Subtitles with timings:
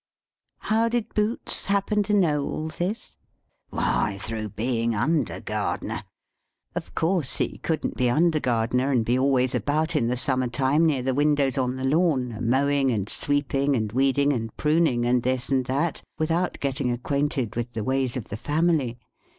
[0.61, 3.17] How did Boots happen to know all this?
[3.69, 6.05] Why, through being under gardener.
[6.73, 10.87] Of course he couldn't be under gardener, and be always about, in the summer time,
[10.87, 15.21] near the windows on the lawn, a mowing, and sweeping, and weeding, and pruning, and
[15.21, 18.97] this and that, without getting acquainted with the ways of the family.